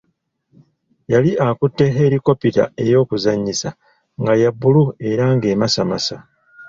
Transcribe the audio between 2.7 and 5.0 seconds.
ey'okuzannyisa nga ya bbulu